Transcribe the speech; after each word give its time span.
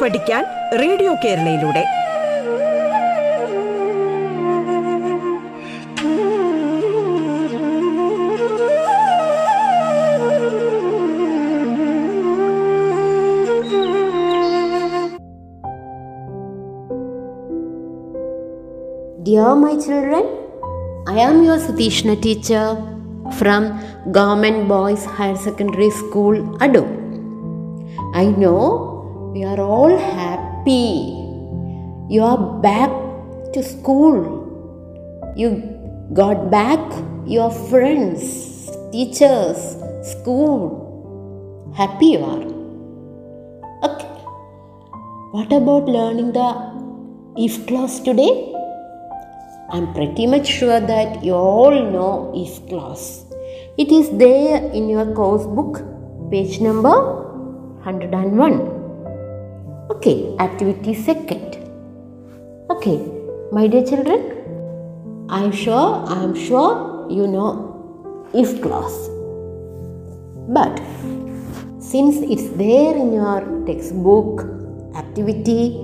പാട്ട് 0.00 0.18
പഠിക്കാൻ 0.18 0.44
radio 0.78 1.14
കേരളയിലൂടെ. 1.24 1.84
I 21.10 21.20
am 21.20 21.44
your 21.44 21.58
Sathishna 21.58 22.14
teacher 22.14 22.76
from 23.30 23.70
government 24.06 24.68
boys 24.68 25.08
higher 25.08 25.36
secondary 25.36 25.88
school 25.88 26.38
ado 26.62 26.84
I 28.16 28.26
know 28.26 28.92
we 29.36 29.44
are 29.44 29.60
all 29.60 29.94
happy. 29.98 31.12
You 32.12 32.22
are 32.22 32.42
back 32.66 32.90
to 33.52 33.62
school. 33.62 34.14
You 35.36 35.48
got 36.14 36.50
back 36.50 36.80
your 37.26 37.50
friends, 37.50 38.70
teachers, 38.92 39.58
school. 40.12 41.72
Happy 41.76 42.06
you 42.16 42.20
are. 42.20 42.44
Okay. 43.88 44.08
What 45.36 45.52
about 45.52 45.84
learning 45.96 46.32
the 46.32 46.48
if 47.36 47.66
clause 47.66 48.00
today? 48.00 48.32
I'm 49.68 49.92
pretty 49.92 50.26
much 50.26 50.46
sure 50.46 50.80
that 50.80 51.22
you 51.22 51.34
all 51.34 51.76
know 51.96 52.32
if 52.34 52.66
clause. 52.70 53.26
It 53.76 53.92
is 53.92 54.08
there 54.16 54.64
in 54.72 54.88
your 54.88 55.12
course 55.12 55.44
book, 55.44 55.84
page 56.30 56.58
number 56.60 56.96
101. 57.84 58.75
Okay, 59.88 60.34
activity 60.40 60.94
second. 60.94 61.62
Okay, 62.70 62.98
my 63.52 63.68
dear 63.68 63.86
children, 63.86 64.20
I'm 65.28 65.52
sure, 65.52 66.02
I'm 66.08 66.34
sure 66.34 67.06
you 67.08 67.28
know 67.28 68.26
if 68.34 68.60
clause. 68.60 69.08
But 70.48 70.82
since 71.78 72.16
it's 72.18 72.48
there 72.56 72.96
in 72.96 73.12
your 73.12 73.64
textbook 73.66 74.42
activity, 74.96 75.78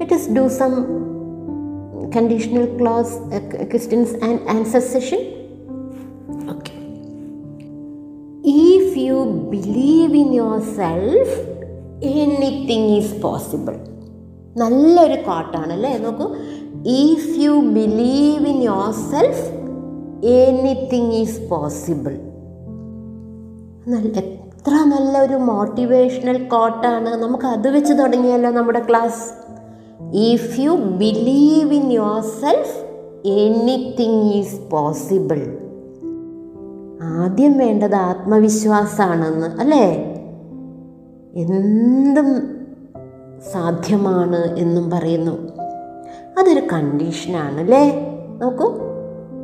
let 0.00 0.10
us 0.10 0.26
do 0.26 0.48
some 0.48 2.10
conditional 2.10 2.66
clause 2.78 3.14
uh, 3.30 3.38
questions 3.70 4.10
and 4.14 4.40
answer 4.48 4.80
session. 4.80 5.20
Okay. 6.48 6.82
If 8.42 8.96
you 8.96 9.46
believe 9.52 10.10
in 10.14 10.32
yourself, 10.32 11.59
anything 12.04 12.88
is 12.88 13.22
possible 13.22 13.76
നല്ലൊരു 14.56 15.22
കോട്ടാണ് 15.22 15.72
അല്ലേ? 15.72 15.98
നോക്കൂ. 15.98 16.36
If 16.86 17.38
you 17.38 17.50
believe 17.50 18.46
in 18.46 18.62
yourself 18.92 19.50
anything 20.26 21.12
is 21.12 21.48
possible 21.50 22.18
നല്ല 23.88 24.18
എത്ര 24.18 24.70
നല്ലൊരു 24.70 25.34
motivational 25.34 26.48
കോട്ടാണ്. 26.48 27.08
നമുക്ക് 27.08 27.44
അത് 27.44 27.68
വെച്ച് 27.68 27.92
തുടങ്ങിയല്ലോ 27.92 28.50
നമ്മുടെ 28.50 28.86
class. 28.88 29.50
If 30.12 30.60
you 30.60 30.70
believe 30.70 31.74
in 31.74 31.92
yourself 32.22 32.90
anything 33.28 34.32
is 34.32 34.70
possible 34.70 35.58
ആദ്യം 37.02 37.58
വേണ്ടത് 37.58 37.94
ആത്മവിശ്വാസമാണെന്ന് 37.94 39.46
അല്ലേ? 39.46 40.09
എന്തും 41.36 42.60
സാധ്യമാണ് 43.52 44.58
എന്നും 44.58 44.90
പറയുന്നു. 44.90 45.48
അതൊരു 46.38 46.60
കണ്ടീഷനാണ് 46.72 47.60
അല്ലേ 47.60 48.14
നോക്കൂ. 48.38 48.72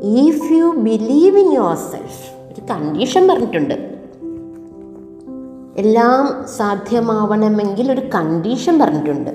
If 0.03 0.53
you 0.53 0.65
believe 0.65 1.39
in 1.39 1.53
yourself 1.75 2.53
ഒരു 2.53 2.61
കണ്ടീഷൻ 2.61 3.29
പറഞ്ഞിട്ടുണ്ട്. 3.29 3.75
എല്ലാം 5.77 6.49
സാധ്യമാവണമെങ്കിൽ 6.57 7.93
ഒരു 7.93 8.01
കണ്ടീഷൻ 8.01 8.79
പറഞ്ഞിട്ടുണ്ട്. 8.79 9.31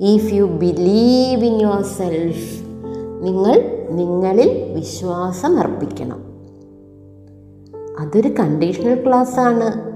If 0.00 0.34
you 0.34 0.44
believe 0.44 1.44
in 1.44 1.60
yourself 1.82 2.64
നിങ്ങൾ 3.22 3.62
നിങ്ങളിൽ 3.90 4.74
വിശ്വാസം 4.74 5.58
അർപ്പിക്കണം. 5.58 6.24
അതൊരു 8.00 8.28
കണ്ടീഷണൽ 8.28 9.04
ക്ലാസ് 9.06 9.40
ആണ്. 9.40 9.89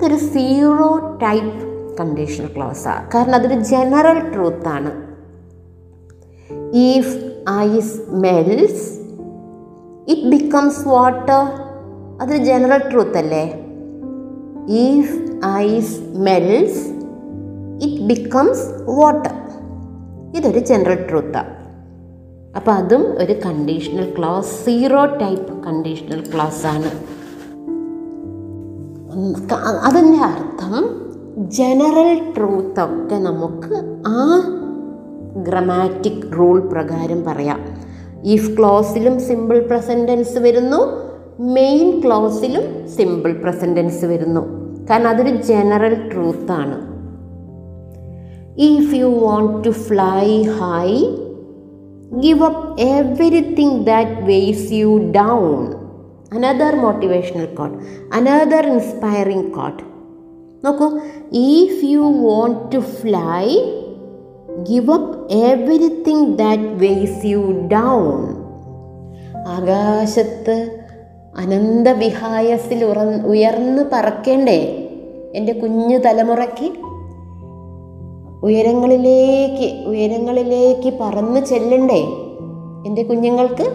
അതൊരു 0.00 0.16
സീറോ 0.16 1.18
ടൈപ്പ് 1.22 1.58
കണ്ടീഷണൽ 2.00 2.46
ക്ലോസാണ് 2.46 3.10
കാരണം 3.14 3.34
അതൊരു 3.34 3.54
general 3.60 4.32
ട്രൂത്താണ് 4.32 4.90
if 6.74 7.14
ice 7.50 8.12
melts 8.12 8.84
it 10.08 10.30
becomes 10.30 10.88
water 10.88 11.42
അതൊരു 12.20 12.44
ജനറൽ 12.44 12.90
ട്രൂത്ത് 12.90 13.18
അല്ലേ? 13.18 13.44
If 14.68 15.16
ice 15.56 16.00
melts 16.18 16.82
it 17.84 18.02
becomes 18.02 18.84
water 18.88 19.34
ഇതൊരു 20.36 20.58
ജനറൽ 20.58 20.94
ട്രൂത്താണ് 21.08 21.54
അപ്പോൾ 22.56 22.70
അതും 22.70 23.02
ഒരു 23.02 23.32
conditional 23.46 24.14
clause 24.18 24.64
zero 24.64 25.04
type 25.04 25.62
conditional 25.66 26.30
clause 26.34 26.66
ആണ്. 26.66 26.90
അതിന്റെ 29.84 30.18
അർത്ഥം 30.18 30.84
ജനറൽ 31.38 32.32
ട്രൂത്തൊക്കെ 32.36 33.14
നമുക്ക് 33.14 34.02
ആ 34.06 34.40
ഗ്രമാറ്റിക് 35.42 36.38
റൂൾ 36.38 36.60
പ്രകാരം 36.60 37.24
പറയാം. 37.24 37.60
ഇഫ് 38.24 38.56
ക്ലോസിലും 38.56 39.20
സിമ്പിൾ 39.20 39.60
പ്രസന്റൻസ് 39.60 40.38
വരുന്നു 40.38 40.76
മെയിൻ 41.42 42.00
ക്ലോസിലും 42.00 42.88
സിമ്പിൾ 42.88 43.32
പ്രസന്റൻസ് 43.32 44.04
വരുന്നു. 44.04 44.40
കാരണം 44.90 45.08
അതൊരു 45.08 45.36
general 45.36 46.08
ട്രൂത്താണ് 46.08 46.90
if 48.60 48.94
you 48.94 49.04
want 49.04 49.64
to 49.64 49.70
fly 49.70 50.42
high 50.42 50.88
give 52.18 52.42
up 52.42 52.80
everything 52.80 53.86
that 53.86 54.22
weighs 54.24 54.72
you 54.72 54.98
down. 55.12 55.89
Another 56.36 56.74
motivational 56.76 57.46
quote 57.54 57.78
another 58.12 58.66
inspiring 58.66 59.52
quote 59.52 59.82
നോക്കൂ 60.64 60.98
if 61.32 61.84
you 61.84 61.98
want 61.98 62.74
to 62.74 62.78
fly 62.78 63.58
give 64.62 64.92
up 64.92 65.32
everything 65.32 66.38
that 66.38 66.62
weighs 66.62 67.26
you 67.26 67.68
down 67.72 68.34
ആകാശത്ത് 69.46 70.82
അനന്തവിഹായസിൽ 71.36 72.84
ഉറ 72.84 73.00
ഉയർന്ന് 73.02 73.82
പറക്കേണ്ടേ 73.92 74.88
എന്റെ 75.34 75.52
കുഞ്ഞു 75.52 75.98
തലമുറയ്ക്ക്? 75.98 76.72
ഉയരങ്ങളിലേക്ക് 78.42 79.84
ഉയരങ്ങളിലേക്ക് 79.86 80.98
പറന്ന് 80.98 81.40
ചെല്ലണ്ടേ 81.40 82.00
എന്റെ 82.86 83.02
കുഞ്ഞുങ്ങൾക്ക്? 83.02 83.66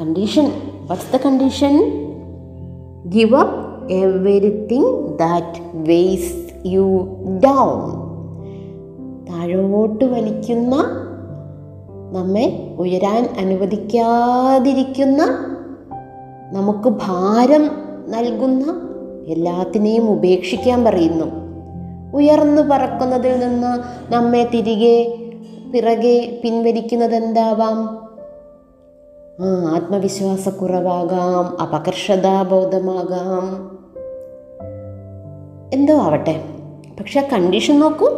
Condition 0.00 0.75
what's 0.86 1.16
the 1.16 1.16
condition 1.16 1.74
give 3.08 3.36
up 3.36 3.90
everything 3.90 5.18
that 5.18 5.60
weighs 5.74 6.52
you 6.66 7.08
down 7.44 8.06
താഴോട്ട് 9.24 10.04
വലിക്കുന്ന 10.04 10.74
നമ്മെ 12.12 12.74
ഉയരാൻ 12.78 13.28
അനുവദിക്കാതിരിക്കുന്ന 13.38 15.22
നമുക്ക് 16.52 16.88
ഭാരം 16.88 17.70
നൽകുന്ന 18.08 18.64
എല്ലാത്തിനെയും 19.26 20.10
ഉപേക്ഷിക്കാൻ 20.10 20.84
പറയുന്നു. 20.84 21.24
ഉയർന്നു 22.16 22.62
പറക്കുന്നതിൽ 22.62 23.38
നിന്ന് 23.38 23.72
നമ്മെ 24.12 24.48
തിരികെ 24.54 25.18
പിറകെ 25.72 26.40
പിൻവലിക്കുന്നത് 26.44 27.14
എന്താവാം 27.14 28.05
ആത്മവിശ്വാസക്കുറവാകാം 29.44 31.60
അപകർഷതാബോധമാകാം. 31.60 33.70
എന്തോ 35.72 35.94
ആവട്ടെ 35.94 36.44
പക്ഷെ 37.00 37.20
ആ 37.20 37.22
കണ്ടീഷൻ 37.32 37.80
നോക്കൂ. 37.80 38.08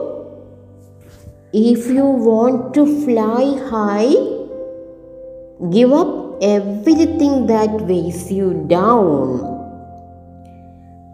If 1.55 1.91
you 1.91 2.01
want 2.01 2.77
to 2.77 2.81
fly 2.81 3.55
high 3.69 4.17
give 5.69 5.95
up 5.95 6.45
everything 6.45 7.49
that 7.49 7.85
weighs 7.85 8.33
you 8.33 8.45
down 8.45 9.39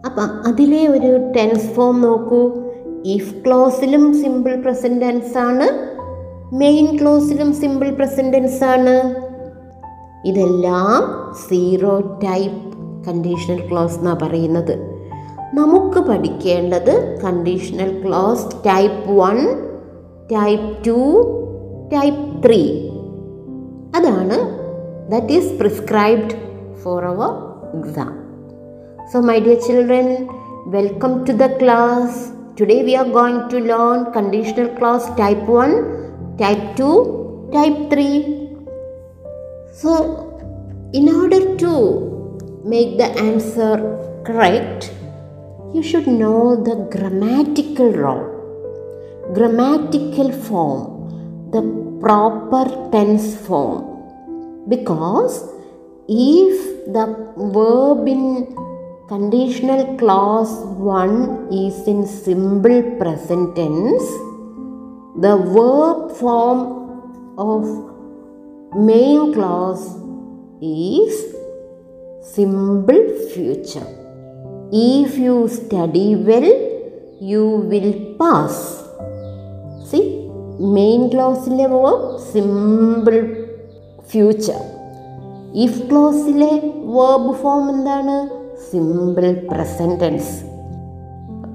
അപ്പം 0.05 0.47
അതിലെ 0.47 0.87
ഒരു 0.87 1.31
ടെൻസ് 1.37 1.65
ഫോം 1.65 2.01
നോക്കൂ. 2.01 2.63
ഇഫ് 3.05 3.45
ക്ലോസിലും 3.45 4.21
സിമ്പിൾ 4.21 4.61
പ്രസന്റൻസ് 4.61 5.37
ആണ്. 5.37 5.95
മെയിൻ 6.55 6.97
ക്ലോസിലും 7.01 7.53
സിമ്പിൾ 7.53 7.89
പ്രസന്റൻസ് 7.89 8.63
ആണ്. 8.63 9.24
ഇതെല്ലാം 10.25 11.01
സീറോ 11.47 11.99
ടൈപ്പ് 11.99 12.73
കണ്ടീഷണൽ 13.07 13.69
ക്ലോസ് 13.69 13.97
എന്നാണ് 13.97 14.19
പറയുന്നത്. 14.19 14.95
നമുക്ക് 15.53 15.99
പഠിക്കേണ്ടത് 15.99 17.21
conditional 17.23 18.03
clause 18.05 18.45
type 18.65 19.11
one 19.11 19.37
type 20.31 20.87
two 20.87 20.97
type 21.93 22.47
three. 22.47 22.89
അതാണ് 23.97 24.37
that 25.11 25.33
is 25.33 25.53
prescribed 25.59 26.35
for 26.83 27.05
our 27.05 27.29
exam 27.79 28.13
so 29.13 29.19
my 29.19 29.39
dear 29.39 29.59
children, 29.67 30.07
welcome 30.67 31.23
to 31.23 31.31
the 31.31 31.45
class 31.45 32.17
today 32.61 32.81
we 32.81 32.93
are 32.93 33.07
going 33.07 33.41
to 33.53 33.57
learn 33.57 34.05
conditional 34.17 34.69
clause 34.79 35.07
type 35.17 35.51
1, 35.51 35.75
type 36.41 36.81
2, 36.81 36.89
type 37.51 37.95
3. 37.95 38.44
So, 39.81 39.91
in 40.93 41.09
order 41.09 41.57
to 41.57 41.71
make 42.63 42.97
the 42.97 43.07
answer 43.29 43.75
correct, 44.25 44.89
you 45.73 45.83
should 45.83 46.07
know 46.07 46.55
the 46.67 46.75
grammatical 46.93 47.91
role, 47.91 49.33
grammatical 49.33 50.31
form, 50.31 51.49
the 51.51 51.61
proper 51.99 52.89
tense 52.93 53.35
form. 53.35 53.83
Because 54.69 55.43
if 56.07 56.85
the 56.93 57.07
verb 57.35 58.07
in 58.07 58.55
conditional 59.09 59.97
clause 59.97 60.53
1 60.77 61.49
is 61.51 61.85
in 61.85 62.07
simple 62.07 62.81
present 63.01 63.57
tense, 63.57 64.07
the 65.25 65.35
verb 65.57 66.15
form 66.15 66.61
of 67.37 67.94
main 68.75 69.33
clause 69.33 69.87
is 70.61 71.35
simple 72.35 73.27
future 73.33 73.81
If 74.73 75.19
you 75.19 75.47
study 75.47 76.13
well 76.13 76.77
you 77.21 77.39
will 77.39 78.15
pass 78.21 78.83
C 79.91 80.29
main 80.59 81.07
ക്ലോസിലെ 81.07 81.67
verb 81.67 82.17
simple 82.33 83.35
future 84.09 84.61
if 85.53 85.89
ക്ലോസിലെ 85.89 86.73
verb 86.85 87.33
form 87.33 87.69
എന്താണ്? 87.69 88.29
Simple 88.71 89.47
present tense 89.51 90.45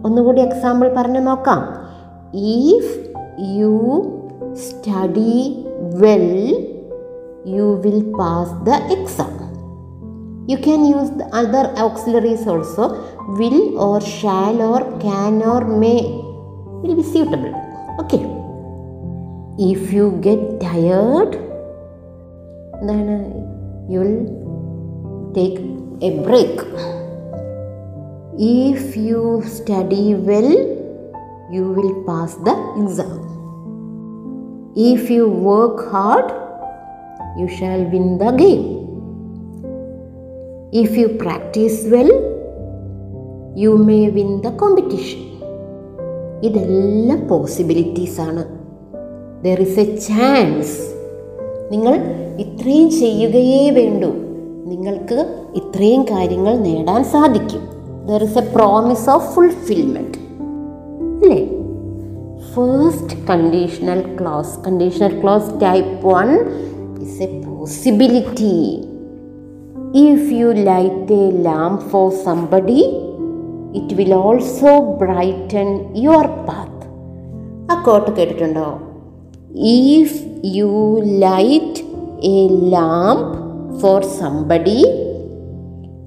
ഒന്നുകൂടി 0.05 0.41
example 0.41 0.95
പറഞ്ഞു 0.97 1.21
നോക്കാം. 1.21 1.61
If 2.35 3.13
you 3.41 4.03
study 4.55 5.65
well 5.79 6.67
you 7.45 7.81
will 7.85 8.03
pass 8.19 8.49
the 8.65 8.77
exam. 8.93 9.37
You 10.49 10.59
can 10.59 10.85
use 10.85 11.11
the 11.11 11.29
other 11.33 11.71
auxiliaries 11.77 12.47
also 12.47 12.89
will 13.39 13.79
or 13.79 14.01
shall 14.01 14.61
or 14.61 14.99
can 15.01 15.43
or 15.43 15.65
may 15.65 16.03
will 16.83 16.97
be 16.97 17.03
suitable. 17.03 17.55
Okay. 18.01 18.23
If 19.59 19.93
you 19.93 20.19
get 20.23 20.61
tired, 20.61 21.33
then 22.83 23.09
uh, 23.09 23.91
you 23.91 24.01
will 24.01 25.33
take 25.35 25.59
a 26.03 26.11
break. 26.25 26.61
If 28.39 28.97
you 28.97 29.43
study 29.47 30.15
well, 30.15 30.51
you 31.53 31.65
will 31.73 32.05
pass 32.05 32.35
the 32.37 32.55
exam. 32.83 33.27
If 34.75 35.11
you 35.11 35.29
work 35.29 35.91
hard, 35.91 36.50
you 37.41 37.47
shall 37.47 37.85
win 37.85 38.19
the 38.19 38.31
game 38.31 38.63
if 40.73 40.99
you 40.99 41.07
practise 41.07 41.87
well 41.87 42.13
you 43.57 43.71
may 43.71 44.09
win 44.09 44.41
the 44.41 44.49
competition 44.49 45.31
ഇതെല്ലാം 46.43 47.29
possibilities 47.29 48.21
ആണ്. 48.21 48.45
There 49.45 49.61
is 49.61 49.81
a 49.81 49.97
chance 49.97 50.95
നിങ്ങൾ 51.71 51.95
ഇത്രയും 52.39 52.91
ചെയ്യുകയേ 52.91 53.71
വേണ്ടൂ. 53.71 54.09
നിങ്ങൾക്ക് 54.65 55.37
ഇത്രയും 55.55 56.03
കാര്യങ്ങൾ 56.03 56.59
നേടാൻ 56.59 57.05
സാധിക്കും. 57.05 57.61
There 58.07 58.23
is 58.23 58.39
a 58.39 58.53
promise 58.57 59.11
of 59.11 59.35
fulfilment 59.35 60.19
അല്ലേ? 61.23 61.49
First 62.53 63.27
conditional 63.27 64.17
clause 64.21 64.65
conditional 64.67 65.21
clause 65.21 65.51
type 65.63 66.07
one 66.07 66.29
is 67.11 67.23
a 67.23 67.29
possibility 67.45 68.57
if 70.05 70.33
you 70.33 70.49
light 70.63 71.15
a 71.21 71.31
lamp 71.43 71.81
for 71.91 72.11
somebody 72.25 72.81
it 73.75 73.95
will 73.95 74.15
also 74.15 74.73
brighten 74.99 75.69
your 75.97 76.27
path 76.49 76.87
ആ 77.73 77.83
കോട്ട് 77.83 78.11
കേട്ടിട്ടുണ്ടോ? 78.11 78.69
If 79.93 80.19
you 80.57 80.71
light 81.19 81.83
a 82.29 82.41
lamp 82.69 83.29
for 83.81 84.03
somebody 84.21 84.81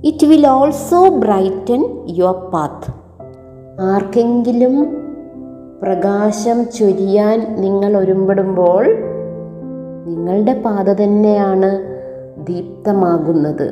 it 0.04 0.26
will 0.26 0.48
also 0.48 1.10
brighten 1.20 1.82
your 2.08 2.34
path 2.52 2.92
ആർക്കെങ്കിലും 3.82 4.76
പ്രകാശം 5.82 6.64
ചൊരിയാൻ 6.70 7.62
നിങ്ങൾ 7.62 7.98
ഒരുമ്പെടുമ്പോൾ 7.98 8.84
നിങ്ങളുടെ 10.06 10.62
പാത 10.62 11.04
തന്നെയാണ് 11.04 11.70
ദീപ്തമാകുന്നത്. 12.46 13.68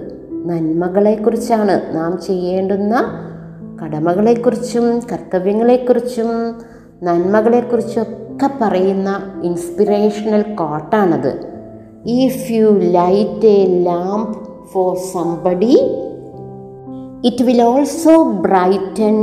നന്മകളെക്കുറിച്ചാണ് 0.46 1.96
നാം 1.96 2.22
ചെയ്യേണ്ടുന്ന 2.22 2.96
കടമകളെക്കുറിച്ചും 3.84 5.00
കർത്തവ്യങ്ങളെക്കുറിച്ചും 5.12 6.30
നന്മകളെക്കുറിച്ചൊക്കെ 7.04 8.50
പറയുന്ന 8.62 9.10
inspirational 9.44 10.42
കോട്ടാണത് 10.42 11.32
if 12.06 12.52
you 12.52 12.68
light 12.80 13.48
a 13.48 13.84
lamp 13.84 14.34
for 14.72 14.98
somebody 15.14 15.76
it 17.24 17.44
will 17.44 17.62
also 17.62 18.24
brighten 18.24 19.18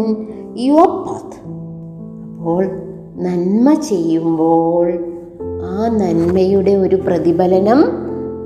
your 0.57 0.89
path 1.07 1.39
അപ്പോൾ 2.39 2.65
നന്മ 3.17 3.75
ചെയ്യുമ്പോൾ 3.75 5.18
ആ 5.63 5.89
നന്മയുടെ 5.89 6.71
ഒരു 6.71 6.97
പ്രതിഫലനം 6.97 7.85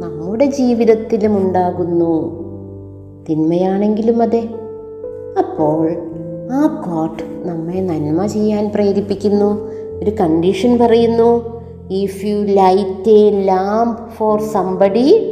നമ്മുടെ 0.01 0.47
ജീവിതത്തിലും 0.47 1.37
ഉണ്ടാകുന്നു. 1.37 2.43
തിന്മയാണെങ്കിലും 3.31 4.23
അതെ. 4.23 4.49
അപ്പോൾ 5.39 5.91
ആ 6.53 6.85
കോട്ട് 6.89 7.23
നമ്മെ 7.45 7.81
നന്മ 7.81 8.27
ചെയ്യാൻ 8.27 8.73
പ്രേരിപ്പിക്കുന്നു. 8.75 9.71
ഒരു 10.03 10.11
കണ്ടീഷൻ 10.11 10.79
പറയുന്നു 10.79 11.63
if 11.91 12.25
you 12.25 12.37
light 12.37 13.11
a 13.11 13.45
lamp 13.45 14.11
for 14.11 14.41
somebody 14.41 15.29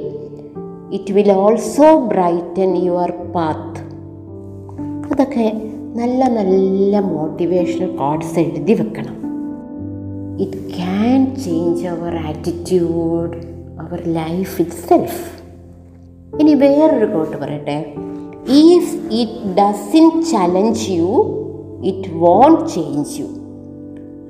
it 0.93 1.13
will 1.13 1.33
also 1.33 1.99
brighten 1.99 2.77
your 2.77 3.13
path 3.35 3.91
അതൊക്കെ 5.13 5.63
നല്ല 5.95 6.29
നല്ല 6.29 7.01
മോട്ടിവേഷണൽ 7.01 7.97
കോഡ്സ് 7.97 8.39
എഴുതി 8.39 8.73
വെക്കണം. 8.73 9.20
It 10.41 10.77
can 10.77 11.37
change 11.37 11.87
our 11.87 12.17
attitude 12.17 13.37
our 13.79 14.07
life 14.07 14.63
itself 14.71 15.21
ഇനി 16.41 16.55
വേറൊരു 16.55 17.07
കോട്ട് 17.07 17.37
പറയട്ടെ? 17.37 17.79
If 18.49 19.13
it 19.13 19.61
doesn't 19.61 20.21
challenge 20.33 20.93
you 20.93 21.11
it 21.83 22.11
won't 22.17 22.69
change 22.71 23.21
you 23.21 23.29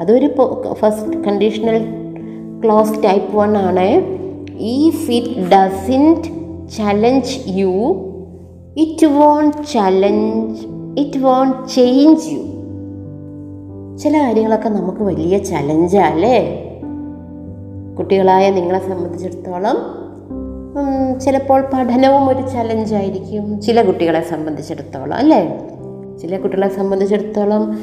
അതൊരു 0.00 0.28
first 0.74 1.16
conditional 1.16 1.78
clause 2.64 3.02
type 3.04 3.36
one 3.36 3.56
ആണ്. 3.58 3.88
If 4.58 5.10
it 5.10 5.28
doesn't 5.28 6.28
challenge 6.76 7.50
you 7.60 7.74
it 8.76 9.06
won't 9.06 9.56
challenge 9.72 10.60
it 10.98 11.18
won't 11.18 11.68
change 11.68 12.30
you 12.30 12.42
ചില 14.02 14.22
കാര്യങ്ങളൊക്കെ 14.22 14.68
നമുക്ക് 14.68 14.98
വലിയ 14.98 15.38
ചലഞ്ചല്ലേ 15.38 16.66
കുട്ടികളായ 17.98 18.50
നിങ്ങളെ 18.50 18.88
സംബന്ധിച്ചിടത്തോളം 18.88 19.76
ചിലപ്പോൾ 21.20 21.60
പഠനവും 21.72 22.28
ഒരു 22.28 22.48
ചലഞ്ചായിരിക്കും 22.48 23.60
ചില 23.60 23.82
കുട്ടികളെ 23.82 24.20
സംബന്ധിച്ചിടത്തോളം 24.20 25.14
അല്ലേ? 25.14 25.58
ചില 26.22 26.38
കുട്ടികളെ 26.38 26.68
സംബന്ധിച്ചിടത്തോളം 26.68 27.78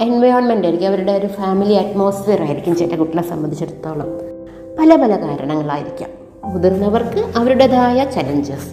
എൻവയോൺമെന്റ് 0.00 0.64
ആയിരിക്കും 0.64 0.88
അവരുടെ 0.88 1.12
ഒരു 1.12 1.26
ഫാമിലി 1.26 1.72
അറ്റ്മോസ്ഫിയർ 1.72 2.42
ആയിരിക്കും 2.42 2.76
ചില 2.76 2.96
കുട്ടികളെ 2.96 3.22
സംബന്ധിച്ചിടത്തോളം. 3.22 4.06
പല 4.78 4.96
പല 5.02 5.16
കാരണങ്ങളായിരിക്കാം. 5.16 6.10
മുതിർന്നവർക്ക് 6.44 7.38
അവരുടേതായ 7.38 8.04
ചലഞ്ചസ് 8.04 8.70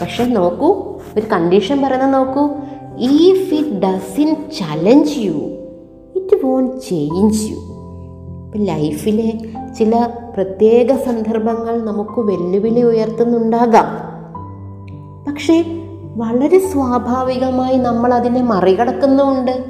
പക്ഷെ 0.00 0.24
നോക്കൂ 0.24 0.68
ഒരു 1.16 1.26
കണ്ടീഷൻ 1.32 1.82
പറയുന്നത് 1.82 2.14
നോക്കൂ 2.14 2.48
if 2.98 3.54
it 3.54 3.82
doesn't 3.82 4.36
challenge 4.58 5.18
you 5.18 5.59
won't 6.44 6.80
change 6.80 7.50
you 7.50 7.56
ഇപ്പം 8.44 8.64
ലൈഫിലെ 8.64 9.38
ചില 9.78 10.08
പ്രത്യേക 10.34 10.96
സന്ദർഭങ്ങൾ 10.96 11.84
നമുക്ക് 11.84 12.20
വെല്ലുവിളി 12.20 12.80
ഉയർത്തുന്നുണ്ടാകാം. 12.80 14.10
പക്ഷേ 15.28 15.64
വളരെ 16.16 16.58
സ്വാഭാവികമായി 16.58 17.76
നമ്മൾ 17.76 18.14
അതിനെ 18.14 18.42
മറികടക്കുന്നുമുണ്ട് 18.42 19.64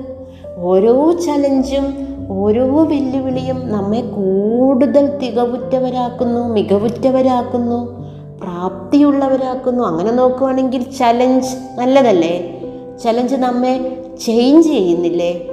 ഓരോ 0.57 1.13
ചലഞ്ചും 1.13 2.11
ഓരോ 2.29 2.85
വെല്ലുവിളിയും 2.85 3.73
നമ്മെ 3.73 4.01
കൂടുതൽ 4.01 5.19
തികവുറ്റവരാക്കുന്നു 5.19 6.49
മികവുറ്റവരാക്കുന്നു 6.49 8.01
പ്രാപ്തിയുള്ളവരാക്കുന്നു. 8.41 9.85
അങ്ങനെ 9.85 10.11
നോക്കുവാണെങ്കിൽ 10.11 10.83
ചലഞ്ച് 10.83 11.79
നല്ലതല്ലേ? 11.79 12.63
ചലഞ്ച് 13.05 13.37
നമ്മെ 13.37 14.03
ചേഞ്ച് 14.21 14.69
ചെയ്യുന്നില്ലേ? 14.69 15.50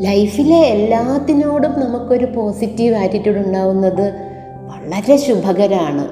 ലൈഫിലെ 0.00 0.56
എല്ലാത്തിനോടും 0.56 1.80
നമുക്കൊരു 1.80 2.24
പോസിറ്റീവ് 2.24 2.96
ആറ്റിറ്റ്യൂഡ് 2.96 3.38
ഉണ്ടാവുന്നത് 3.38 4.12
വളരെ 4.68 5.16
ശുഭകരമാണ് 5.16 6.08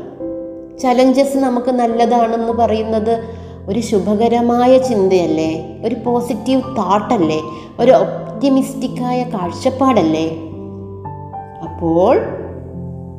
ചലഞ്ചസ് 0.78 1.38
നമുക്ക് 1.38 1.71
നല്ലതാണെന്ന് 1.71 2.52
പറയുന്നത് 2.52 3.25
ഒരു 3.69 3.81
ശുഭകരമായ 3.81 4.78
ചിന്തയല്ലേ? 4.78 5.81
ഒരു 5.85 5.97
പോസിറ്റീവ് 6.05 6.62
തോട്ടല്ലേ 6.62 7.40
ഒരു 7.81 7.90
ഒപ്റ്റിമിസ്റ്റിക്കായ 7.90 9.23
കാഴ്ചപ്പാടല്ലേ? 9.23 10.31
അപ്പോൾ 11.62 12.19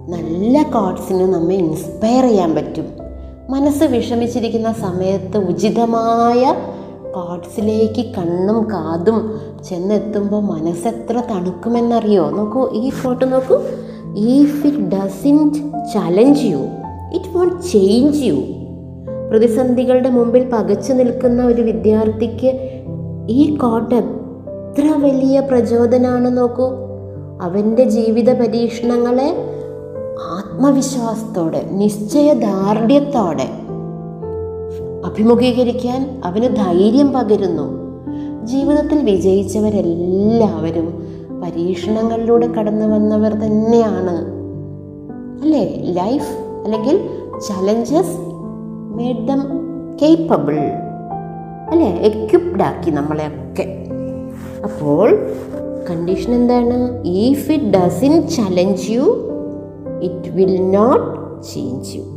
നല്ല 0.10 0.64
കോട്സിന് 0.64 1.34
നമ്മെ 1.34 1.56
ഇൻസ്പയർ 1.56 2.24
ചെയ്യാൻ 2.28 2.56
പറ്റും. 2.56 2.86
മനസ്സ് 3.50 3.84
വിഷമിച്ചിരിക്കുന്ന 3.84 4.74
സമയത്ത് 4.74 5.38
ഉചിതമായ 5.38 6.56
കോട്സിലേക്ക് 7.18 8.06
കണ്ണും 8.06 8.64
കാതും 8.64 9.40
ചെന്നെത്തുമ്പോൾ 9.70 10.42
മനസ്സെത്ര 10.42 11.24
തണുക്കുമെന്നറിയോ? 11.32 12.30
നോക്കൂ 12.30 12.70
ഈ 12.74 12.90
ഫോട്ടോ 12.90 13.28
നോക്കൂ. 13.28 13.58
If 14.16 14.68
it 14.68 14.78
doesn't 14.78 15.54
challenge 15.94 16.44
you 16.44 16.62
it 17.14 17.38
won't 17.38 17.64
change 17.64 18.20
you 18.24 18.36
പ്രതിസന്ധികളുടെ 19.30 20.10
മുമ്പിൽ 20.10 20.50
പകച്ചു 20.54 20.94
നിൽക്കുന്ന 20.94 21.44
ഒരു 21.44 21.62
വിദ്യാർത്ഥിക്ക് 21.62 22.52
ഈ 23.30 23.56
കോട്ട് 23.56 23.96
എത്ര 23.96 24.96
വലിയ 24.98 25.40
പ്രചോദനമാണ് 25.40 26.38
നോക്കൂ. 26.38 26.68
അവന്റെ 27.42 27.84
ജീവിത 27.84 28.40
പരീക്ഷണങ്ങളെ 28.40 29.30
ആത്മവിശ്വാസത്തോടെ 30.38 31.70
നിശ്ചയദാർഢ്യത്തോടെ 31.72 33.67
അഭിമുഖീകരിക്കാൻ 35.08 36.22
അവന് 36.26 36.56
ധൈര്യം 36.56 37.14
പകരുന്നു. 37.14 37.88
ജീവിതത്തിൽ 38.46 39.06
വിജയിച്ചവരെല്ലാവരും 39.06 41.08
പരീക്ഷണങ്ങളിലൂടെ 41.44 42.48
കടന്നു 42.48 42.86
വന്നവർ 42.86 43.34
തന്നെയാണ്. 43.34 44.38
അല്ലേ? 45.42 45.82
ലൈഫ് 45.84 46.62
അല്ലെങ്കിൽ 46.66 47.10
ചലഞ്ചസ് 47.48 48.18
മേഡ് 48.96 49.28
ദം 49.28 49.44
കേപ്പബിൾ 50.02 50.58
അല്ലേ? 51.72 51.88
എക്യുപ്ഡ് 51.88 52.64
ആക്കി 52.64 52.92
നമ്മളെയൊക്കെ. 52.92 53.84
അപ്പോൾ 54.64 55.30
കണ്ടീഷൻ 55.90 56.34
എന്താണ്? 56.34 57.06
If 57.06 57.52
it 57.52 57.66
doesn't 57.66 58.28
challenge 58.28 58.92
you 58.92 59.24
it 60.02 60.30
will 60.30 60.72
not 60.72 61.44
change 61.44 61.98
you 61.98 62.17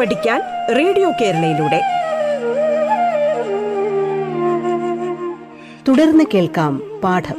പഠിക്കാൻ 0.00 0.40
റേഡിയോ 0.76 1.10
കേരളയിലൂടെ. 1.20 1.80
തുടർന്ന് 5.88 6.24
കേൾക്കാം 6.34 6.82
പാഠം. 7.04 7.34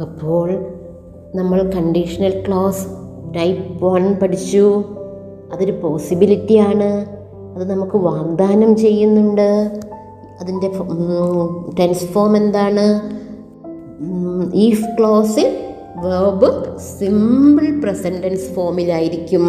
അപ്പോൾ 0.00 0.50
നമ്മൾ 1.34 1.62
കണ്ടീഷണൽ 1.62 2.44
ക്ലോസ് 2.48 2.86
ടൈപ്പ് 3.36 3.84
വൺ 3.84 4.14
പഠിച്ചു. 4.14 4.84
അതൊരു 5.52 5.72
പോസിബിലിറ്റിയാണ് 5.72 7.06
അത് 7.56 7.70
നമുക്ക് 7.70 7.96
വാഗ്ദാനം 7.96 8.76
ചെയ്യുന്നുണ്ട്. 8.76 9.80
അതിന്റെ 10.40 10.70
ടെൻസ് 11.80 12.04
ഫോം 12.04 12.36
എന്താണ്? 12.36 13.16
ഈഫ് 14.54 14.98
ക്ലോസിൽ 14.98 15.56
വേർബ് 15.96 16.78
സിമ്പിൾ 16.78 17.80
പ്രസന്റൻസ് 17.80 18.54
ഫോമിലായിരിക്കും 18.54 19.44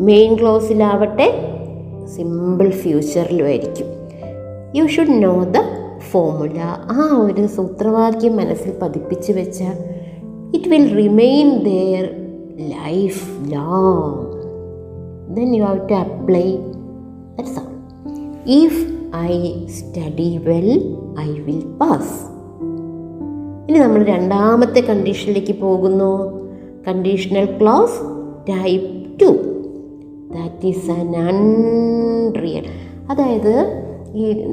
മെയിൻ 0.00 0.34
ക്ലോസിലാവട്ടെ 0.34 1.54
സിമ്പിൾ 2.16 2.70
ഫ്യൂച്ചറിലും 2.70 3.46
ആയിരിക്കും 3.46 3.86
you 4.76 4.86
should 4.86 5.22
know 5.22 5.44
the 5.44 5.56
formula 6.10 6.58
ആ 6.90 7.20
ഒരു 7.22 7.46
സൂത്രവാക്യം 7.46 8.36
മനസ്സിൽ 8.36 8.72
പതിപ്പിച്ച് 8.82 9.32
വെച്ച 9.32 9.62
it 10.54 10.68
will 10.68 10.94
remain 10.94 11.64
there 11.64 12.04
lifelong 13.52 14.26
then 15.34 15.54
you 15.54 15.64
have 15.64 15.88
to 15.88 15.94
apply 15.94 16.56
that's 17.38 17.58
all 17.58 17.72
if 18.46 18.93
I 19.14 19.66
study 19.66 20.40
well 20.44 20.96
I 21.20 21.38
will 21.38 21.64
pass 21.80 22.34
ഇനി 23.68 23.78
നമ്മൾ 23.78 24.04
രണ്ടാമത്തെ 24.04 24.80
കണ്ടീഷനിലേക്ക് 24.80 25.60
പോകുന്നു. 25.60 26.44
Conditional 26.88 27.44
clause 27.44 28.00
type 28.50 29.20
two 29.20 29.26
that 30.34 30.66
is 30.66 30.90
an 30.90 31.16
unreal 31.16 32.64
അതായത് 33.10 33.84
ഈ 34.14 34.44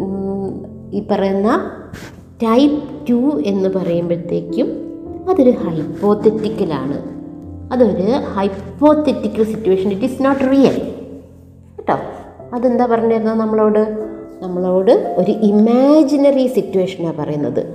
ഈ 0.94 1.08
പറയുന്ന 1.12 1.72
ടൈപ്പ് 2.44 3.10
ടു 3.10 3.42
എന്ന് 3.46 3.70
പറയുമ്പോഴത്തേക്കും 3.70 4.70
അതൊരു 5.30 5.50
ഹൈപ്പോത്തറ്റിക്കലാണ് 5.50 7.12
അതൊരു 7.74 8.12
hypothetical 8.36 9.44
situation 9.44 9.92
it 9.92 10.06
is 10.06 10.24
not 10.24 10.42
real 10.42 10.82
കേട്ടോ? 11.78 11.98
അതെന്താ 12.54 12.86
പറഞ്ഞിരുന്നത് 12.86 13.40
നമ്മളോട്? 13.40 14.01
നമ്മളോട് 14.42 15.16
ഒരു 15.18 15.32
ഇമാജിനറി 15.32 16.48
സിറ്റുവേഷനാണ് 16.48 17.18
പറയുന്നത്. 17.18 17.66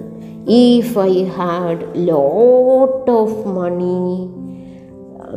If 0.48 0.98
I 0.98 1.24
had 1.24 1.80
lot 1.96 3.10
of 3.10 3.48
money 3.48 4.28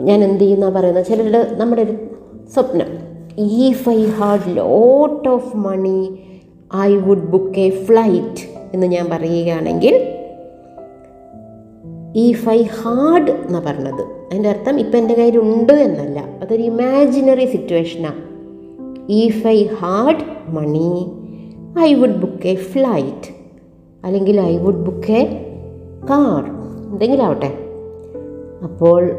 ഞാൻ 0.03 0.23
എന്ത് 0.23 0.43
ചെയ്യുന്ന 0.43 0.69
പറയുന്നത്? 0.69 1.05
ചിലരുടെ 1.05 1.47
നമ്മുടെ 1.51 1.81
ഒരു 1.81 1.97
സ്വപ്നം. 2.53 2.87
If 3.37 3.89
I 3.89 4.05
had 4.05 4.57
lot 4.57 5.29
of 5.29 5.57
money 5.57 6.19
I 6.75 6.95
would 6.95 7.27
book 7.27 7.59
a 7.59 7.69
flight 7.69 8.59
എന്ന് 8.73 8.87
ഞാൻ 8.87 9.09
പറയുകയാണെങ്കിൽ 9.09 10.15
ഈഫ് 12.15 12.49
ഐ 12.49 12.63
ഹാഡ് 12.63 13.31
എന്നാണ് 13.31 13.65
പറഞ്ഞത്? 13.65 14.01
അതിന്റെ 14.01 14.49
അർത്ഥം 14.49 14.79
ഇപ്പം 14.79 14.97
എന്റെ 14.97 15.13
കയ്യിലുണ്ട് 15.13 15.73
എന്നല്ല. 15.73 16.19
അതൊരു 16.19 16.61
ഇമാജിനറി 16.61 17.45
സിറ്റുവേഷനാണ് 17.45 18.29
if 19.09 19.47
I 19.47 19.65
had 19.65 20.49
money 20.49 21.11
I 21.79 21.93
would 21.93 22.21
book 22.21 22.47
a 22.47 22.55
flight 22.55 23.29
അല്ലെങ്കിൽ 24.05 24.41
I 24.41 24.57
would 24.57 24.85
book 24.85 25.11
a 25.11 25.23
car 26.09 26.43
എന്തെങ്കിലും 26.91 27.23
ആവട്ടെ 27.23 27.53
അപ്പോൾ 28.63 29.11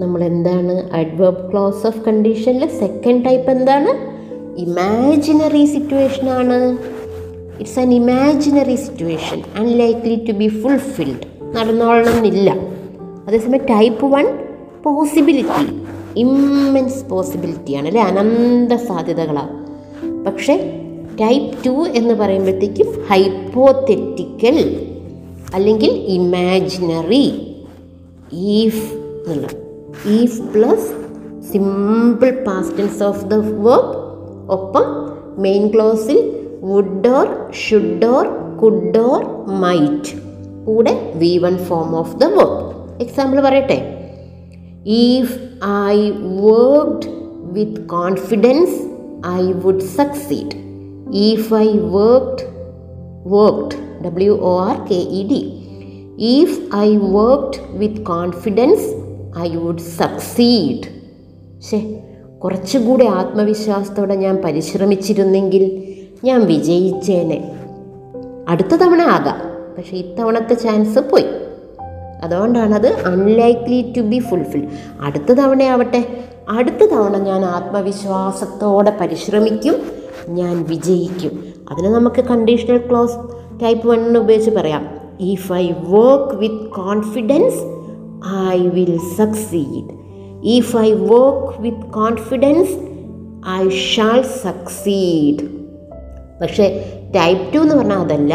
നമ്മൾ 0.00 0.24
എന്താണ് 0.24 0.90
അഡ്വേർബ് 0.90 1.52
ക്ലോസ് 1.52 1.86
ഓഫ് 1.86 2.00
കണ്ടീഷനിൽ 2.00 2.68
സെക്കൻഡ് 2.68 3.24
ടൈപ്പ് 3.24 3.50
എന്താണ്? 3.50 4.12
ഇമാജിനറി 4.60 5.64
സിറ്റുവേഷൻ 5.64 6.28
ആണ്. 6.28 6.78
It's 7.60 7.80
an 7.80 7.94
imaginary 7.94 8.74
situation 8.74 9.42
unlikely 9.56 10.24
to 10.28 10.32
be 10.32 10.48
fulfilled 10.48 11.56
നടന്നോളണമെന്നില്ല. 11.56 12.56
അതേസമയം 13.28 13.66
ടൈപ്പ് 13.66 14.06
വൺ 14.06 14.26
പോസിബിലിറ്റി 14.82 15.82
ഇമ്മൻസ് 16.16 17.04
പോസിബിലിറ്റിയാണ് 17.04 17.86
അല്ലേ? 17.86 18.02
അനന്ത 18.02 18.72
സാധ്യതകളാണ് 18.72 19.62
പക്ഷേ 20.24 20.78
ടൈപ്പ് 21.20 21.64
ടു 21.64 21.88
എന്ന് 21.88 22.14
പറയുമ്പോഴത്തേക്കും 22.14 22.86
ഹൈപ്പോത്തെറ്റിക്കൽ 23.08 24.86
അല്ലെങ്കിൽ 25.54 25.90
ഇമാജിനറി 25.90 27.56
ഈഫ് 28.32 28.94
എന്നുള്ള. 28.94 29.48
If 30.06 30.42
plus 30.42 30.92
simple 31.52 32.44
past tense 32.44 33.02
of 33.02 33.24
the 33.24 33.34
verb. 33.34 33.88
ഒപ്പം 34.48 34.84
main 35.42 35.68
ക്ലോസിൽ 35.68 36.40
would 36.60 37.08
or 37.08 37.52
should 37.52 38.04
or 38.04 38.26
could 38.56 38.98
or 38.98 39.24
might 39.46 40.22
കൂടെ 40.66 41.12
V 41.16 41.38
one 41.38 41.58
form 41.58 41.96
of 41.96 42.16
the 42.16 42.24
verb. 42.24 42.74
Example 43.00 43.40
പറയട്ടെ. 43.40 44.08
If 44.84 45.38
I 45.90 46.10
worked 46.10 47.08
with 47.52 47.80
confidence 47.80 48.82
I 49.26 49.52
would 49.52 49.80
succeed 49.80 50.71
if 51.12 51.54
I 51.54 51.78
worked 51.78 52.46
worked 53.28 54.04
W 54.04 54.32
O 54.32 54.58
R 54.60 54.76
K 54.90 54.94
E 54.94 55.28
D 55.28 55.58
if 56.18 56.76
I 56.76 56.96
worked 56.96 57.78
with 57.78 58.02
confidence 58.02 59.02
I 59.38 59.54
would 59.54 59.78
succeed 59.78 61.02
ശേ 61.60 62.02
കുറച്ചുകൂടെ 62.44 63.04
ആത്മവിശ്വാസത്തോടെ 63.04 64.14
ഞാൻ 64.14 64.36
പരിശ്രമിച്ചിരുന്നെങ്കിൽ 64.36 65.82
ഞാൻ 66.24 66.46
വിജയിച്ചേനെ. 66.46 67.56
അടുത്ത 68.48 68.74
തവണ 68.74 69.02
ആകാം 69.02 69.36
പക്ഷേ 69.78 69.96
ഇത്തവണത്തെ 69.96 70.54
ചാൻസ് 70.54 70.98
പോയി. 70.98 71.24
അതുകൊണ്ടാണത് 72.22 72.86
അൺലൈക്ലി 72.86 73.92
ടു 73.96 74.00
ബി 74.00 74.18
ഫുൾഫിൽ 74.18 74.68
അടുത്ത 75.00 75.32
തവണയാവട്ടെ 75.32 76.24
അടുത്ത 76.48 76.84
തവണ 76.84 77.18
ഞാൻ 77.18 77.44
ആത്മവിശ്വാസത്തോടെ 77.44 78.96
പരിശ്രമിക്കും. 79.00 80.01
ഞാൻ 80.28 80.64
വിജയിക്കും. 80.68 81.44
അതിന് 81.70 81.86
നമുക്ക് 81.86 82.24
കണ്ടീഷണൽ 82.24 82.76
ക്ലോസ് 82.76 83.16
ടൈപ്പ് 83.62 83.88
വണ്ണിന് 83.88 84.18
ഉപയോഗിച്ച് 84.18 84.50
പറയാം. 84.50 84.86
If 85.20 85.52
I 85.52 85.70
work 85.70 86.36
with 86.36 86.68
confidence 86.68 87.58
I 88.48 88.66
will 88.66 88.98
succeed 88.98 89.90
if 90.44 90.76
I 90.76 90.92
work 90.92 91.62
with 91.62 91.92
confidence 91.92 92.92
I 93.48 93.68
shall 93.68 94.22
succeed 94.22 95.62
പക്ഷേ 96.42 96.92
ടൈപ്പ് 97.16 97.54
ടു 97.54 97.58
എന്ന് 97.58 97.74
പറഞ്ഞാൽ 97.74 97.98
അതല്ല. 97.98 98.34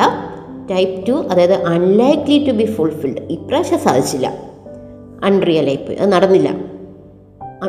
ടൈപ്പ് 0.72 1.08
ടു 1.08 1.12
അതായത് 1.12 1.54
അൺലൈക്ലി 1.54 2.46
ടു 2.46 2.52
ബി 2.52 2.66
ഫുൾഫിൽഡ് 2.66 3.22
ഇപ്രാവശ്യം 3.30 3.80
സാധിച്ചില്ല. 3.80 4.34
അൺറിയൽ 5.24 5.66
ലൈഫ് 5.66 5.92
അത് 5.92 6.12
നടന്നില്ല. 6.12 6.50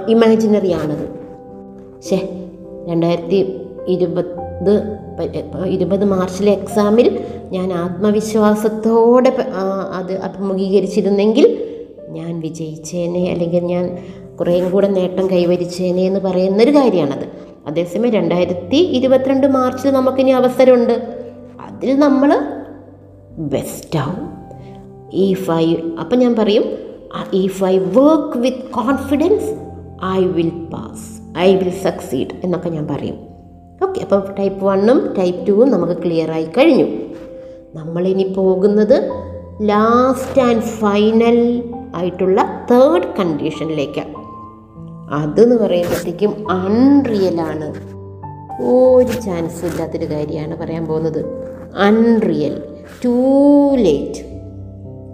ഇമാജിനറി 0.09 0.73
ആണത്. 0.73 1.09
ശേ 2.01 2.47
രണ്ടായിരത്തി 2.89 3.68
ഇരുപത് 3.89 5.67
ഇരുപത് 5.67 6.05
മാർച്ചിലെ 6.05 6.53
എക്സാമിൽ 6.53 7.25
ഞാൻ 7.51 7.73
ആത്മവിശ്വാസത്തോടെ 7.73 9.31
അത് 9.95 10.13
അഭിമുഖീകരിച്ചിരുന്നെങ്കിൽ 10.13 11.47
ഞാൻ 12.09 12.41
വിജയിച്ചേനെ 12.41 13.31
അല്ലെങ്കിൽ 13.31 13.65
ഞാൻ 13.65 13.99
കുറേയും 14.41 14.71
കൂടെ 14.71 14.89
നേട്ടം 14.89 15.31
കൈവരിച്ചേനെ 15.31 16.03
എന്ന് 16.03 16.21
പറയുന്നൊരു 16.21 16.71
കാര്യമാണത്. 16.71 17.27
അതേസമയം 17.67 18.13
രണ്ടായിരത്തി 18.13 18.77
ഇരുപത്തിരണ്ട് 18.77 19.47
മാർച്ചിൽ 19.47 19.91
നമുക്കിനി 19.91 20.31
അവസരമുണ്ട്. 20.31 20.95
അതിൽ 21.61 21.99
നമ്മൾ 21.99 22.31
ബെസ്റ്റാവും 23.39 24.29
ഇഫ് 25.13 25.51
ഐ 25.51 25.75
അപ്പം 26.01 26.19
ഞാൻ 26.19 26.37
പറയും 26.37 26.65
if 27.33 27.65
I 27.65 27.79
work 27.79 28.39
with 28.39 28.71
confidence 28.71 29.51
I 30.05 30.25
will 30.25 30.53
pass 30.73 31.39
I 31.39 31.55
will 31.55 31.71
succeed 31.71 32.35
എന്നൊക്കെ 32.45 32.69
ഞാൻ 32.69 32.87
പറയും. 32.87 33.28
ഓക്കെ 33.83 34.01
അപ്പോൾ 34.01 34.35
ടൈപ്പ് 34.39 34.65
വണ്ണും 34.65 35.15
ടൈപ്പ് 35.19 35.47
ടുവും 35.47 35.71
നമുക്ക് 35.71 36.03
ക്ലിയർ 36.03 36.31
ആയി 36.31 36.45
കഴിഞ്ഞു. 36.45 36.87
നമ്മളിനി 37.75 38.35
പോകുന്നത് 38.37 39.11
ലാസ്റ്റ് 39.63 40.43
ആൻഡ് 40.43 40.61
ഫൈനൽ 40.61 41.63
ആയിട്ടുള്ള 41.95 42.67
തേർഡ് 42.71 43.09
കണ്ടീഷനിലേക്കാണ് 43.19 44.15
അതെന്ന് 45.11 45.57
പറയുമ്പോഴത്തേക്കും 45.57 46.47
അൺറിയലാണ് 46.51 47.69
ഒരു 48.63 49.21
ചാൻസ് 49.21 49.65
ഇല്ലാത്തൊരു 49.65 50.07
കാര്യമാണ് 50.11 50.61
പറയാൻ 50.61 50.87
പോകുന്നത്. 50.87 51.25
Unreal 51.77 52.63
too 53.05 53.17
late 53.75 54.21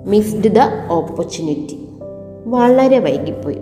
missed 0.06 0.54
the 0.54 0.58
opportunity 0.90 1.78
വളരെ 2.46 2.98
വൈകിപ്പോയി. 2.98 3.58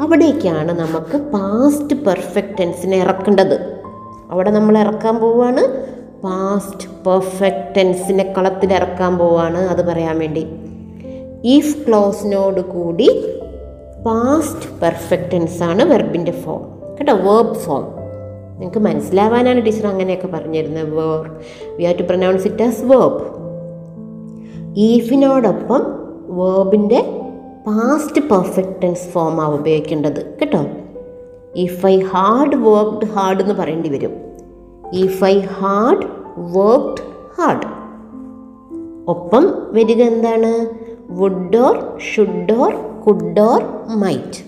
അവിടേക്കാണ് 0.00 0.72
നമുക്ക് 0.72 1.16
പാസ്റ്റ് 1.18 1.96
പെർഫെക്റ്റ് 1.96 2.58
ടെൻസിനെ 2.58 2.96
ഇറക്കേണ്ടത്. 2.98 3.81
അവിടെ 4.32 4.50
നമ്മൾ 4.50 4.78
ഇറക്കാൻ 4.78 5.20
പോവുകയാണ് 5.20 5.62
പാസ്റ്റ് 6.24 6.88
പെർഫെക്റ്റ് 7.06 7.74
ടെൻസിന്റെ 7.76 8.34
കളത്തിൽ 8.38 8.72
ഇറക്കാൻ 8.72 9.18
പോവാണ് 9.18 9.58
അത് 9.58 9.86
പറയാൻ 9.86 10.18
വേണ്ടി. 10.18 10.46
ഇഫ് 11.44 11.86
ക്ലോസിനോട് 11.86 12.60
കൂടി 12.60 13.08
പാസ്റ്റ് 14.06 14.80
പെർഫെക്റ്റ് 14.82 15.32
ടെൻസ് 15.32 15.62
ആണ് 15.62 15.82
വെർബിന്റെ 15.82 16.32
ഫോം 16.32 16.62
കേട്ടോ 16.98 17.14
വേർബ് 17.14 17.54
ഫോം 17.54 17.84
നിങ്ങൾക്ക് 18.52 18.78
മനസ്സിലാവാനാണ് 18.78 19.66
ടീച്ചർ 19.66 19.86
അങ്ങനെയൊക്കെ 19.86 20.26
പറഞ്ഞിരുന്നത്. 20.26 20.90
Where 20.90 21.30
we 21.78 21.84
have 21.84 21.98
to 21.98 22.02
pronounce 22.02 22.46
it 22.46 22.62
as 22.62 22.84
verb 22.84 23.22
ഈഫിനോടൊപ്പം 24.76 25.82
വേർബിന്റെ 26.28 27.00
പാസ്റ്റ് 27.66 28.20
പെർഫെക്റ്റ് 28.20 28.82
ടെൻസ് 28.82 29.08
ഫോമാണ് 29.08 29.54
ഉപയോഗിക്കേണ്ടത്. 29.54 30.20
കേട്ടോ? 30.40 30.62
If 31.56 31.86
I 31.86 32.00
had 32.00 32.56
worked 32.56 33.06
hard 33.06 33.42
എന്ന് 33.42 33.54
പറയേണ്ടി 33.54 33.88
വരും. 33.88 34.10
If 34.92 35.24
I 35.24 35.38
had 35.38 36.06
worked 36.38 37.02
hard 37.40 37.66
ഒപ്പം 39.08 39.54
വരിക 39.72 40.02
എന്താണ്? 40.02 40.66
Would 41.10 41.56
or 41.56 41.98
should 42.14 42.52
or 42.52 42.74
could 42.74 43.40
or 43.40 43.62
might 43.88 44.40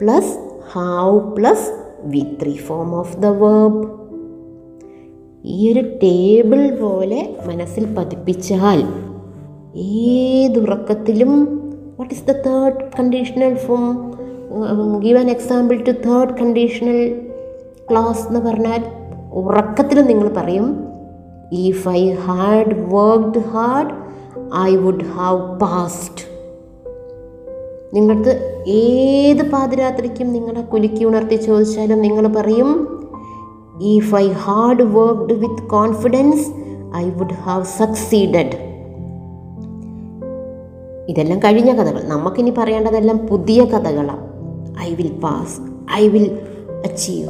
plus 0.00 0.38
have 0.72 1.18
plus 1.18 1.72
V 2.04 2.26
three 2.42 2.56
form 2.56 2.94
of 2.94 3.16
the 3.16 3.26
verb 3.26 3.88
ഈ 5.44 5.72
ഒരു 5.72 5.80
ടേബിൾ 5.80 6.76
പോലെ 6.76 7.36
മനസ്സിൽ 7.46 7.94
പതിപ്പിച്ചാൽ 7.94 8.84
ഏതുറക്കത്തിലും 9.76 11.44
what 11.98 12.14
is 12.14 12.24
the 12.24 12.30
third 12.30 12.90
conditional 12.98 13.54
form 13.54 14.15
give 14.98 15.18
an 15.18 15.30
example 15.30 15.76
to 15.76 15.90
third 15.90 16.38
conditional 16.40 17.20
class 17.90 18.28
എന്ന് 18.28 18.40
പറഞ്ഞാൽ 18.40 18.82
ഉറക്കത്തിൽ 19.32 20.06
നിങ്ങൾ 20.06 20.28
പറയും 20.28 20.66
if 21.52 21.88
I 21.88 22.10
had 22.10 22.74
worked 22.94 23.38
hard 23.38 23.94
I 24.56 24.76
would 24.76 25.04
have 25.04 25.58
passed 25.58 26.22
നിങ്ങൾക്ക് 27.94 28.62
ഏത് 28.66 29.50
പാതിരാത്രിക്കും 29.50 30.32
നിങ്ങളെ 30.32 30.62
കുലുക്കി 30.62 31.04
ഉണർത്തി 31.04 31.36
ചോദിച്ചാലും 31.36 32.00
നിങ്ങൾ 32.00 32.28
പറയും 32.28 32.70
if 33.80 34.14
I 34.14 34.28
hard 34.28 34.82
worked 34.82 35.32
with 35.32 35.68
confidence 35.68 36.46
I 36.96 37.10
would 37.10 37.32
have 37.32 37.64
succeeded 37.64 38.56
ഇതെല്ലാം 41.08 41.38
കഴിഞ്ഞ 41.38 41.72
കഥകൾ. 41.72 42.02
നമുക്കിനി 42.04 42.50
പറയേണ്ടതെല്ലാം 42.58 43.26
പുതിയ 43.26 43.64
കഥകളാണ് 43.64 44.25
I 44.80 44.94
will 44.94 45.12
pass 45.24 45.60
I 45.92 46.08
will 46.08 46.38
achieve 46.84 47.28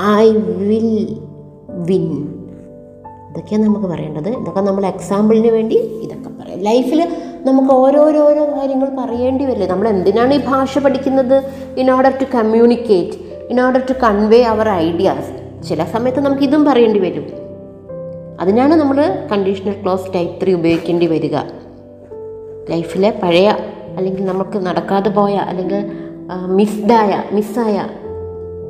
I 0.00 0.30
will 0.32 1.16
win 1.68 2.28
ഇതൊക്കെയാണ് 3.30 3.64
നമുക്ക് 3.64 3.86
പറയേണ്ടത്. 3.86 4.28
ഇതൊക്കെ 4.28 4.60
നമ്മൾ 4.60 4.86
എക്സാമ്പിളിന് 4.86 5.48
വേണ്ടി 5.48 5.74
ഇതൊക്കെ 5.74 6.42
പറയാം. 6.42 6.60
ലൈഫിൽ 6.60 7.08
നമുക്ക് 7.44 7.74
ഓരോരോരോ 7.74 8.58
കാര്യങ്ങൾ 8.58 8.88
പറയേണ്ടി 8.98 9.44
വരില്ലേ? 9.44 9.66
നമ്മൾ 9.66 9.88
എന്തിനാണ് 9.88 10.34
ഈ 10.34 10.40
ഭാഷ 10.48 10.78
പഠിക്കുന്നത്? 10.78 11.44
In 11.76 11.90
order 11.90 12.12
to 12.20 12.24
communicate 12.34 13.16
in 13.50 13.60
order 13.60 13.82
to 13.90 13.92
convey 13.92 14.42
our 14.42 14.68
ideas 14.68 15.30
ചില 15.68 15.84
സമയത്ത് 15.84 16.20
നമുക്ക് 16.20 16.42
ഇതും 16.42 16.64
പറയേണ്ടി 16.64 16.98
വരും. 16.98 17.26
അതിനാണ് 18.40 18.74
നമ്മൾ 18.74 19.28
കണ്ടീഷണൽ 19.32 19.82
ക്ലോസ് 19.82 20.14
ടൈപ്പ് 20.14 20.42
ത്രീ 20.42 20.52
ഉപയോഗിക്കേണ്ടി 20.52 21.06
വരിക. 21.06 21.36
ലൈഫിലെ 22.70 23.20
പഴയ 23.22 23.48
അല്ലെങ്കിൽ 23.96 24.24
നമുക്ക് 24.24 24.58
നടക്കാതെ 24.58 25.10
പോയ 25.10 25.32
അല്ലെങ്കിൽ 25.32 25.92
മിസ്ഡായ 26.36 27.22
മിസ്സായ 27.32 27.88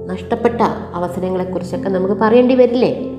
നഷ്ടപ്പെട്ട 0.06 0.62
അവസരങ്ങളെക്കുറിച്ചൊക്കെ 0.94 1.88
നമുക്ക് 1.88 2.14
പറയേണ്ടി 2.14 2.54
വരില്ലേ? 2.54 3.10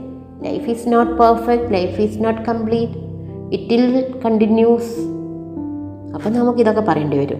Life 0.43 0.69
is 0.69 0.93
not 0.93 1.11
perfect 1.11 1.73
life 1.73 2.01
is 2.01 2.23
not 2.23 2.41
complete 2.41 2.93
it'll 3.73 4.13
continues 4.25 4.99
അപ്പം 6.15 6.33
നമുക്കിതൊക്കെ 6.33 6.81
പറയേണ്ടി 6.81 7.17
വരും. 7.17 7.39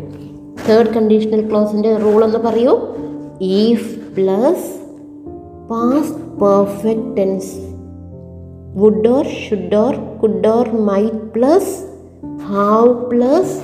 തേർഡ് 0.70 0.88
കണ്ടീഷണൽ 0.88 1.50
ക്ലോസിന്റെ 1.50 1.98
റൂൾ 1.98 2.24
എന്ന് 2.24 2.40
പറയൂ. 2.40 2.80
If 3.42 4.00
plus 4.16 4.80
past 5.72 6.40
perfect 6.42 7.18
tense 7.18 7.60
would 8.76 9.08
or 9.08 9.26
should 9.26 9.76
or 9.76 9.96
could 9.96 10.48
or 10.48 10.70
might 10.70 11.18
plus 11.18 11.86
have 12.42 12.94
plus 12.94 13.62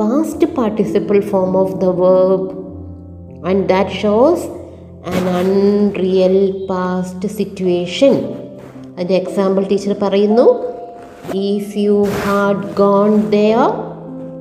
past 0.00 0.46
participle 0.46 1.20
form 1.20 1.56
of 1.56 1.74
the 1.74 1.84
verb. 1.84 2.59
And 3.48 3.70
that 3.70 3.88
shows 4.02 4.40
an 5.12 5.24
unreal 5.40 6.36
past 6.70 7.20
situation. 7.38 8.14
അതിന്റെ 8.94 9.14
example 9.14 9.66
teacher 9.70 9.96
പറയുന്നു 10.02 10.46
if 11.34 11.78
you 11.78 12.02
had 12.02 12.76
gone 12.78 13.30
there 13.30 13.70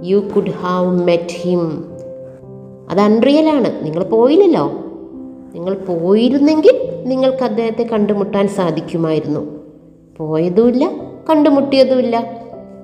you 0.04 0.18
could 0.18 0.52
have 0.52 1.00
met 1.00 1.38
him 1.42 1.86
അത് 2.90 3.00
അൺറിയലാണ് 3.00 3.86
നിങ്ങൾ 3.86 4.04
പോയില്ലല്ലോ. 4.04 4.66
നിങ്ങൾ 5.54 5.74
പോയിരുന്നെങ്കിൽ 5.76 6.76
നിങ്ങൾക്ക് 7.06 7.44
അദ്ദേഹത്തെ 7.44 7.84
കണ്ടുമുട്ടാൻ 7.84 8.48
സാധിക്കുമായിരുന്നു. 8.48 9.40
പോയതുമില്ല 10.18 10.92
കണ്ടുമുട്ടിയതുമില്ല. 11.30 12.18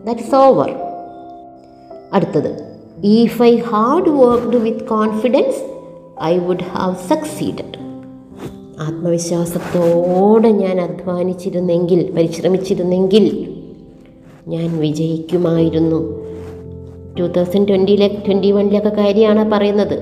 ദാറ്റ്സ് 0.06 0.36
ഓവർ 0.36 0.76
അടുത്തത് 2.14 2.52
if 3.04 3.44
I 3.44 3.56
hard 3.56 4.10
worked 4.10 4.58
with 4.58 4.86
confidence 4.86 5.75
I 6.24 6.38
would 6.38 6.64
have 6.64 6.96
succeeded 6.96 7.80
ആത്മവിശ്വാസത്തോടെ 8.80 10.50
ഞാൻ 10.50 10.82
അധ്വാനിച്ചിരുന്നെങ്കിൽ 10.82 12.12
പരിശ്രമിച്ചിരുന്നെങ്കിൽ 12.12 13.56
ഞാൻ 14.48 14.80
വിജയിക്കുമായിരുന്നു. 14.80 16.26
ടു 17.20 17.24
തൗസൻഡ് 17.24 17.68
ട്വന്റിയിലെ 17.68 18.24
ട്വന്റി 18.28 18.52
വണ്ണിലൊക്കെ 18.52 18.90
കാര്യമാണ് 18.90 19.52
പറയുന്നത്. 19.52 20.00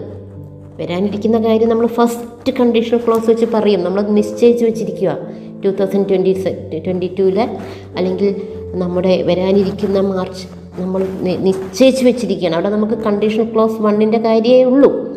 വരാനിരിക്കുന്ന 0.82 1.38
കാര്യം 1.38 1.69
നമ്മൾ 1.69 1.88
ഫസ്റ്റ് 1.88 2.54
കണ്ടീഷണൽ 2.54 2.99
ക്ലോസ് 3.08 3.30
വെച്ച് 3.30 3.45
പറയും. 3.45 3.84
നമ്മൾ 3.84 4.02
നിശ്ചയിച്ച് 4.02 4.65
വെച്ചിരിക്കുക. 4.65 5.17
ടു 5.65 5.67
തൗസൻഡ് 5.67 6.10
ട്വന്റി 6.10 6.34
ട്വന്റി 6.86 7.15
ടൂവിലെ 7.19 7.58
അല്ലെങ്കിൽ 7.97 8.41
നമ്മുടെ 8.73 9.21
വരാനിരിക്കുന്ന 9.21 9.99
മാർച്ച് 9.99 10.47
നമ്മൾ 10.82 11.08
നിശ്ചയിച്ച് 11.19 12.06
വെച്ചിരിക്കുകയാണ്. 12.06 12.56
അവിടെ 12.56 12.69
നമുക്ക് 12.69 12.93
കണ്ടീഷൻ 12.93 13.54
ക്ലോസ് 13.54 13.82
വണ്ണിന്റെ 13.82 14.17
കാര്യമേ 14.17 14.63
ഉള്ളൂ. 14.63 15.12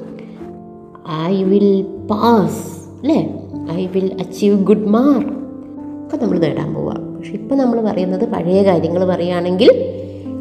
ഐ 1.11 1.43
വിൽ 1.43 1.87
പാസ് 2.11 2.63
അല്ലേ? 3.01 3.35
I 3.71 3.87
will 3.87 4.17
achieve 4.21 4.65
good 4.65 4.87
mark 4.87 5.31
ഒക്കെ 6.07 6.25
നമ്മൾ 6.25 6.39
നേടാൻ 6.39 6.75
പോവാം. 6.75 7.17
പക്ഷെ 7.17 7.33
ഇപ്പം 7.33 7.59
നമ്മൾ 7.59 7.81
പറയുന്നത് 7.81 8.25
പഴയ 8.25 8.63
കാര്യങ്ങൾ 8.63 9.05
പറയുകയാണെങ്കിൽ 9.05 9.71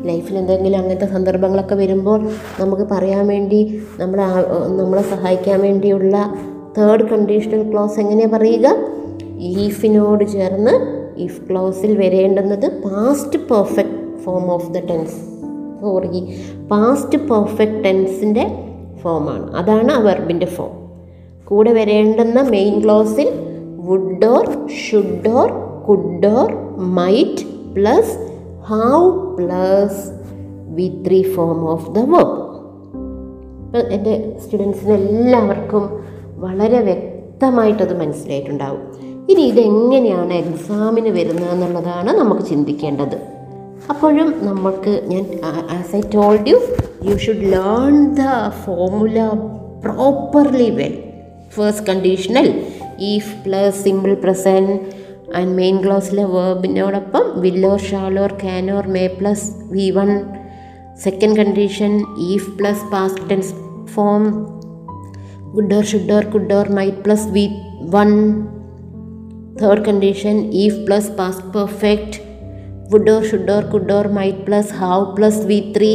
ലൈഫിൽ 0.03 0.37
എന്തെങ്കിലും 0.37 0.77
അങ്ങനത്തെ 0.77 1.05
സന്ദർഭങ്ങളൊക്കെ 1.05 1.75
വരുമ്പോൾ 1.75 2.29
നമുക്ക് 2.59 2.83
പറയാൻ 2.91 3.27
വേണ്ടി 3.27 3.81
നമ്മളെ 3.99 4.23
നമ്മളെ 4.67 5.01
സഹായിക്കാൻ 5.01 5.61
വേണ്ടിയുള്ള 5.61 6.35
തേർഡ് 6.77 7.03
കണ്ടീഷണൽ 7.03 7.71
ക്ലോസ് 7.71 7.99
എങ്ങനെയാണ് 7.99 8.31
പറയുക? 8.31 8.75
ഈഫിനോട് 9.39 10.23
ചേർന്ന് 10.27 10.71
ഇഫ് 11.17 11.49
ക്ലോസിൽ 11.49 11.97
വരേണ്ടുന്നത് 11.97 12.81
past 12.81 13.39
perfect 13.39 14.23
form 14.23 14.51
of 14.51 14.71
the 14.71 14.79
tense 14.79 15.15
sorry 15.81 16.21
past 16.71 17.17
perfect 17.17 17.83
ടെൻസിന്റെ 17.83 18.64
ഫോമാണ്. 19.05 19.45
അതാണ് 19.55 19.91
ആ 19.91 19.99
വെർബിന്റെ 19.99 20.45
ഫോം. 20.45 20.73
കൂടെ 21.45 21.71
വരേണ്ടുന്ന 21.73 22.41
main 22.41 22.83
ക്ലോസിൽ 22.83 23.29
would 23.77 24.25
or 24.25 24.45
should 24.67 25.29
or 25.29 25.49
could 25.89 26.27
or 26.27 26.53
might 26.77 27.73
plus 27.73 28.13
have 28.65 29.09
plus 29.09 30.09
V 30.75 31.03
three 31.07 31.21
form 31.21 31.69
of 31.69 31.91
the 31.91 31.99
verb 31.99 32.45
ഇപ്പം 33.65 33.93
എന്റെ 33.93 34.39
സ്റ്റുഡൻസിന് 34.45 34.93
എല്ലാവർക്കും 34.93 35.83
വളരെ 36.37 36.79
വ്യക്തമായിട്ടത് 36.81 37.99
മനസ്സിലായിട്ടുണ്ടാവും. 37.99 38.81
ഇനി 39.29 39.41
ഇതെങ്ങനെയാണ് 39.41 40.33
എക്സാമിന് 40.33 41.09
വരുന്നത് 41.09 41.49
എന്നുള്ളതാണ് 41.49 42.17
നമുക്ക് 42.17 42.41
ചിന്തിക്കേണ്ടത്. 42.41 43.17
അപ്പോഴും 43.89 44.33
നമുക്ക് 44.45 45.03
ഞാൻ 45.07 45.25
as 45.45 45.95
I 45.95 46.01
told 46.15 46.49
you 46.49 46.57
you 47.05 47.15
should 47.17 47.47
learn 47.51 47.95
the 48.13 48.23
formula 48.61 49.19
properly 49.81 50.69
well 50.71 50.95
first 51.49 51.85
conditional 51.87 52.47
if 53.03 53.33
plus 53.43 53.75
simple 53.83 54.13
present 54.15 54.75
and 55.35 55.53
main 55.55 55.75
ക്ലോസിലെ 55.83 56.25
വേർബിനോടൊപ്പം 56.25 57.25
will or 57.41 57.79
shall or 57.79 58.31
can or 58.41 58.85
may 58.87 59.03
plus 59.19 59.45
V 59.71 59.85
one 59.91 60.11
second 61.03 61.37
condition 61.37 61.93
if 62.27 62.51
plus 62.57 62.85
past 62.91 63.29
tense 63.29 63.53
form 63.95 64.23
would 65.53 65.73
or 65.73 65.83
should 65.83 66.13
or 66.13 66.25
could 66.25 66.53
or 66.53 66.69
might 66.71 67.01
plus 67.03 67.27
V 67.29 67.45
one 67.89 68.11
third 69.61 69.85
condition 69.85 70.37
if 70.55 70.79
plus 70.87 71.11
past 71.17 71.47
perfect 71.53 72.17
would 72.89 73.11
or 73.11 73.23
should 73.23 73.51
or 73.51 73.63
could 73.65 73.93
or 73.93 74.07
might 74.11 74.43
plus 74.45 74.73
have 74.79 74.97
plus 75.15 75.41
V 75.45 75.59
three 75.77 75.91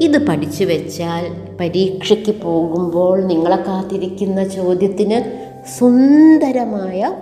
ഇത് 0.00 0.26
പഠിച്ചു 0.26 0.64
വെച്ചാൽ 0.64 1.56
പരീക്ഷയ്ക്ക് 1.60 2.40
പോകുമ്പോൾ 2.42 3.24
നിങ്ങളെ 3.24 3.56
കാത്തിരിക്കുന്ന 3.56 4.48
ചോദ്യത്തിന് 4.48 5.44
സുന്ദരമായ 5.78 7.14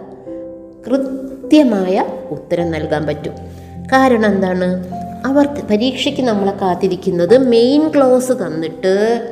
കൃത്യമായ 0.86 2.04
ഉത്തരം 2.30 2.70
നൽകാൻ 2.70 3.06
പറ്റും. 3.06 3.32
കാരണം 3.92 4.26
എന്താണ്? 4.26 4.84
അവർ 5.26 5.48
പരീക്ഷയ്ക്ക് 5.70 6.22
നമ്മളെ 6.22 6.52
കാത്തിരിക്കുന്നത് 6.52 7.38
മെയിൻ 7.38 7.88
ക്ലോസ് 7.88 8.32
തന്നിട്ട് 8.32 9.22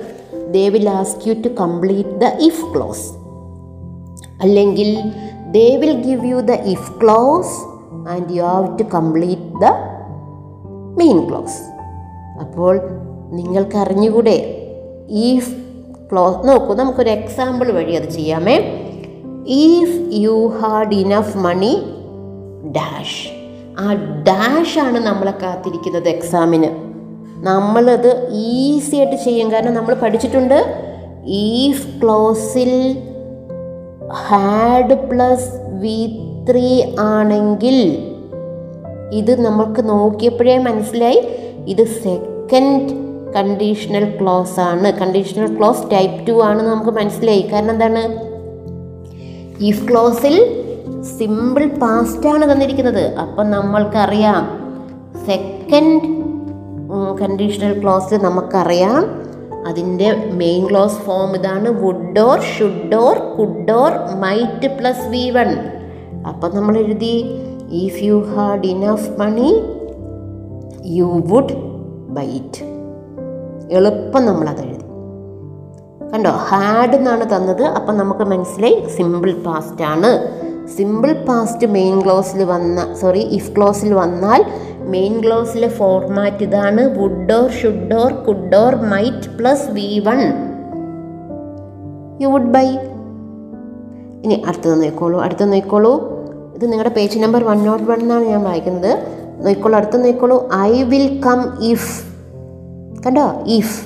they 0.50 0.68
will 0.68 0.88
ask 0.88 1.28
you 1.28 1.34
to 1.34 1.48
complete 1.48 2.10
the 2.10 2.24
if 2.24 2.74
clause 2.74 3.10
അല്ലെങ്കിൽ 4.40 5.12
they 5.50 5.76
will 5.76 6.02
give 6.02 6.26
you 6.26 6.36
the 6.36 6.52
if 6.52 7.00
clause 7.02 7.64
and 8.08 8.32
you 8.32 8.42
have 8.42 8.78
to 8.78 8.82
complete 8.82 9.60
the 9.60 9.64
main 10.96 11.28
clause 11.28 11.62
അപ്പോൾ 12.40 12.99
നിങ്ങൾക്ക് 13.30 13.76
അറിഞ്ഞുകൂടെ 13.76 14.56
ഈഫ് 15.10 15.54
ക്ലോസ് 16.12 16.48
നോക്കൂ 16.48 16.74
നമുക്കൊരു 16.74 17.10
എക്സാമ്പിൾ 17.10 17.72
വഴി 17.72 17.92
അത് 17.92 18.08
ചെയ്യാമേ. 18.08 18.56
If 19.46 20.14
you 20.14 20.52
had 20.60 20.94
enough 20.94 21.36
money 21.36 21.82
dash 22.72 23.28
ആ 23.78 23.94
dash 24.28 24.78
ആണ് 24.78 24.98
നമ്മളെ 24.98 25.34
കാത്തിരിക്കുന്നത് 25.42 26.08
എക്സാമിന് 26.08 26.68
നമ്മളത് 27.46 28.28
ഈസി 28.32 28.96
ആയിട്ട് 28.96 29.16
ചെയ്യും. 29.16 29.52
കാരണം 29.52 29.74
നമ്മൾ 29.74 29.94
പഠിച്ചിട്ടുണ്ട്. 29.94 30.88
ഈഫ് 31.26 32.02
ക്ലോസിൽ 32.02 32.96
ഹാഡ് 34.12 34.94
പ്ലസ് 34.94 35.50
വി 35.80 36.26
ത്രീ 36.50 36.82
ആണെങ്കിൽ 36.98 38.06
ഇത് 39.12 39.40
നമുക്ക് 39.40 39.88
നോക്കിയപ്പോഴേ 39.88 40.58
മനസ്സിലായി. 40.58 41.22
ഇത് 41.68 41.84
സെക്കൻഡ് 41.86 42.99
കണ്ടീഷണൽ 43.36 44.18
ക്ലോസ് 44.20 44.60
ആണ്. 44.60 44.92
കണ്ടീഷണൽ 44.92 45.58
ക്ലോസ് 45.58 45.90
ടൈപ്പ് 45.92 46.26
ടു 46.26 46.42
ആണ് 46.42 46.62
നമുക്ക് 46.62 46.90
മനസ്സിലായി. 46.90 47.40
കാരണം 47.40 47.70
എന്താണ്? 47.70 48.30
ഇഫ് 49.64 49.90
ക്ലോസിൽ 49.90 50.64
സിമ്പിൾ 51.18 51.66
പാസ്റ്റ് 51.66 52.28
ആണ് 52.28 52.52
തന്നിരിക്കുന്നത്. 52.52 53.14
അപ്പം 53.14 53.50
നമ്മൾക്കറിയാം. 53.50 54.48
സെക്കൻഡ് 55.26 56.00
കണ്ടീഷണൽ 57.18 57.82
ക്ലോസ് 57.82 58.14
നമുക്കറിയാം. 58.14 59.20
അതിന്റെ 59.68 60.12
മെയിൻ 60.32 60.70
ക്ലോസ് 60.70 60.94
ഫോം 60.94 61.36
ഇതാണ്. 61.36 61.68
Would 61.68 62.18
or 62.18 62.40
should 62.40 62.94
or 62.94 63.18
could 63.18 63.70
or 63.70 63.90
might 64.20 64.78
plus 64.78 65.08
V 65.08 65.30
one 65.30 65.48
അപ്പം 66.28 66.56
നമ്മൾ 66.56 66.78
എഴുതി 66.78 67.24
if 67.72 68.02
you 68.02 68.24
had 68.34 68.66
enough 68.66 69.20
money 69.20 69.60
you 70.86 71.22
would 71.26 71.54
buy it 72.08 72.69
എളുപ്പം 73.70 74.26
നമ്മളത് 74.26 74.60
എഴുതി. 74.60 74.84
കണ്ടോ? 76.12 76.30
ഹാഡ് 76.30 76.96
എന്നാണ് 76.96 77.36
തന്നത്. 77.36 77.62
അപ്പം 77.62 77.96
നമുക്ക് 77.96 78.20
മനസ്സിലായി 78.20 78.86
സിമ്പിൾ 78.96 79.32
പാസ്റ്റ് 79.32 79.82
ആണ്. 79.82 80.28
സിമ്പിൾ 80.76 81.12
പാസ്റ്റ് 81.12 81.66
മെയിൻ 81.66 82.04
ക്ലോസിൽ 82.04 82.44
വന്ന 82.44 82.94
സോറി 82.94 83.18
ഇഫ് 83.18 83.56
ക്ലോസിൽ 83.56 83.94
വന്നാൽ 83.94 84.44
മെയിൻ 84.78 85.22
ക്ലോസിലെ 85.22 85.68
ഫോർമാറ്റ് 85.68 86.42
ഇതാണ്. 86.42 87.00
Would 87.00 87.32
or 87.32 87.50
should 87.50 87.94
or 87.94 88.12
could 88.12 88.56
or 88.56 88.74
might 88.74 89.36
plus 89.38 89.70
V 89.70 90.02
one 90.06 90.20
you 92.22 92.28
would 92.28 92.52
buy 92.52 92.66
ഇനി 94.24 94.42
അടുത്തത് 94.46 94.74
നോക്കിക്കോളൂ. 94.74 95.20
അടുത്ത 95.20 95.42
നോക്കിക്കോളൂ. 95.42 96.10
ഇത് 96.54 96.72
നിങ്ങളുടെ 96.72 96.94
page 96.94 97.18
number 97.18 97.44
one 97.44 97.64
note 97.64 97.84
one 97.84 98.00
എന്നാണ് 98.00 98.24
ഞാൻ 98.24 98.44
വായിക്കുന്നത്. 98.44 98.98
നോക്കിക്കോളൂ. 99.46 99.76
അടുത്ത 99.76 99.96
നോക്കിക്കോളൂ. 99.96 100.48
ഐ 100.54 100.82
വിൽ 100.82 101.22
കം 101.26 101.64
ഇഫ് 101.64 102.09
കണ്ടോ? 103.04 103.26
ഇഫ് 103.58 103.76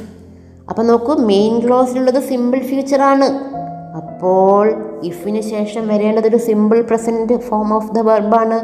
അപ്പം 0.71 0.87
നോക്കൂ 0.87 1.15
മെയിൻ 1.15 1.55
ക്ലോസിലുള്ളത് 1.67 2.21
സിമ്പിൾ 2.23 2.61
ഫ്യൂച്ചറാണ് 2.61 3.29
അപ്പോൾ 3.99 4.65
ഇഫിന് 5.03 5.41
ശേഷം 5.41 5.89
വരേണ്ടത് 5.89 6.27
ഒരു 6.27 6.37
simple 6.37 6.81
present 6.81 7.35
form 7.41 7.75
of 7.75 7.91
the 7.93 7.99
വെർബാണ് 7.99 8.59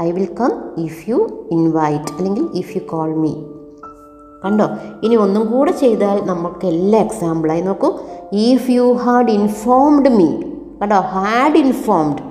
I 0.00 0.10
will 0.10 0.28
come 0.40 0.52
if 0.78 1.10
you 1.10 1.18
invite 1.50 2.12
അല്ലെങ്കിൽ 2.18 2.44
ഇഫ് 2.54 2.76
യു 2.76 2.82
കോൾ 2.90 3.14
മീ 3.14 3.32
കണ്ടോ? 4.44 4.66
ഇനി 5.02 5.14
ഒന്നും 5.14 5.44
കൂടെ 5.52 5.72
ചെയ്താൽ 5.72 6.16
നമുക്ക് 6.24 6.66
എല്ലാ 6.66 6.98
എക്സാമ്പിളായി 6.98 7.60
നോക്കൂ. 7.60 7.90
If 8.32 8.70
you 8.70 8.92
had 8.92 9.30
informed 9.30 10.08
me 10.08 10.28
കണ്ടോ? 10.82 10.98
ഹാഡ് 11.14 11.56
ഇൻഫോംഡ് 11.56 12.22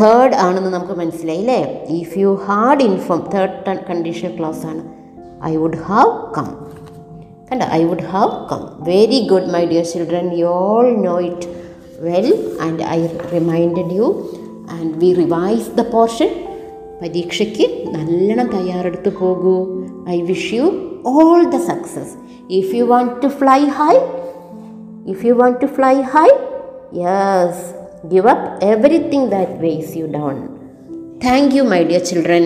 തേർഡ് 0.00 0.34
ആണെന്ന് 0.34 0.70
നമുക്ക് 0.70 0.92
മനസ്സിലായി 0.92 1.38
അല്ലേ 1.38 1.60
if 1.88 2.18
you 2.18 2.38
had 2.44 2.82
inform 2.82 3.20
third 3.34 3.78
condition 3.90 4.36
class 4.38 4.66
ആണ്. 4.66 4.82
ഐ 5.49 5.53
വുഡ് 5.61 5.81
ഹാവ് 5.89 6.11
കം 6.37 6.47
കണ്ട 7.49 7.63
I 7.77 7.81
would 7.89 8.07
have 8.13 8.33
come 8.51 8.61
very 8.89 9.19
good 9.31 9.51
my 9.55 9.63
dear 9.73 9.85
children 9.93 10.27
you 10.39 10.47
all 10.63 10.89
know 11.07 11.15
it 11.29 11.47
well 12.07 12.29
and 12.67 12.83
I 12.97 12.99
reminded 13.35 13.93
you 13.99 14.07
and 14.77 14.91
we 15.03 15.11
revise 15.21 15.69
the 15.79 15.85
portion 15.95 16.31
പരീക്ഷയ്ക്ക് 17.01 17.67
നല്ലോണം 17.95 18.49
തയ്യാറെടുത്ത് 18.57 19.13
പോകൂ 19.21 19.55
I 20.15 20.19
wish 20.31 20.51
you 20.57 20.67
all 21.15 21.41
the 21.55 21.59
success 21.71 22.13
if 22.61 22.69
you 22.79 22.85
want 22.93 23.15
to 23.25 23.31
fly 23.41 23.59
high 23.79 23.95
If 25.07 25.23
you 25.23 25.35
want 25.35 25.61
to 25.61 25.67
fly 25.67 26.01
high, 26.03 26.35
yes, 26.91 27.73
give 28.09 28.25
up 28.25 28.57
everything 28.59 29.29
that 29.29 29.49
weighs 29.61 29.95
you 29.95 30.07
down. 30.07 30.37
Thank 31.21 31.53
you, 31.53 31.63
my 31.63 31.83
dear 31.83 31.99
children. 32.01 32.45